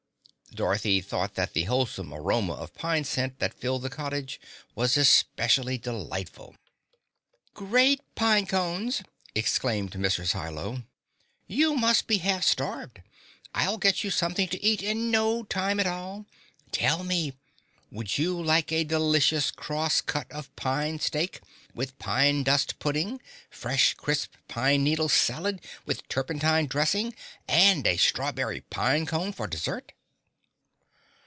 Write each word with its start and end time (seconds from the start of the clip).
Dorothy 0.53 0.99
thought 0.99 1.35
that 1.35 1.53
the 1.53 1.63
wholesome 1.63 2.13
aroma 2.13 2.51
of 2.55 2.75
pine 2.75 3.05
scent 3.05 3.39
that 3.39 3.53
filled 3.53 3.83
the 3.83 3.89
cottage 3.89 4.37
was 4.75 4.97
especially 4.97 5.77
delightful. 5.77 6.57
"Great 7.53 8.01
pine 8.15 8.45
cones!" 8.45 9.01
exclaimed 9.33 9.91
Mrs. 9.93 10.33
Hi 10.33 10.49
Lo. 10.49 10.83
"You 11.47 11.75
must 11.77 12.05
be 12.05 12.17
half 12.17 12.43
starved. 12.43 13.01
I'll 13.55 13.77
get 13.77 14.03
you 14.03 14.11
something 14.11 14.49
to 14.49 14.61
eat 14.61 14.83
in 14.83 15.09
no 15.09 15.43
time 15.43 15.79
at 15.79 15.87
all. 15.87 16.25
Tell 16.73 17.05
me, 17.05 17.31
would 17.89 18.17
you 18.17 18.37
like 18.43 18.73
a 18.73 18.83
delicious 18.83 19.51
cross 19.51 20.01
cut 20.01 20.29
of 20.33 20.53
pine 20.57 20.99
steak 20.99 21.39
with 21.73 21.97
pine 21.97 22.43
dust 22.43 22.77
pudding, 22.77 23.21
fresh, 23.49 23.93
crisp 23.93 24.33
pine 24.49 24.83
needle 24.83 25.07
salad 25.07 25.61
with 25.85 26.05
turpentine 26.09 26.65
dressing 26.67 27.15
and 27.47 27.87
a 27.87 27.95
strawberry 27.95 28.59
pine 28.59 29.05
cone 29.05 29.31
for 29.31 29.47
dessert?" 29.47 29.93